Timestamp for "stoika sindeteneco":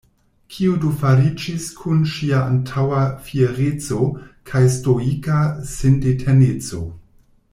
4.79-6.83